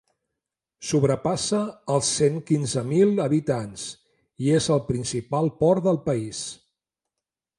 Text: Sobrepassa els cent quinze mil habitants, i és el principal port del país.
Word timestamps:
Sobrepassa 0.91 1.59
els 1.95 2.07
cent 2.21 2.39
quinze 2.47 2.83
mil 2.87 3.13
habitants, 3.27 3.85
i 4.47 4.51
és 4.61 4.69
el 4.77 4.83
principal 4.89 5.55
port 5.63 5.87
del 5.89 6.01
país. 6.09 6.43